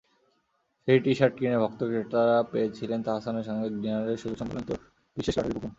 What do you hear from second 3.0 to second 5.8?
তাহসানের সঙ্গে ডিনারের সুযোগসংবলিত বিশেষ লটারির কুপন।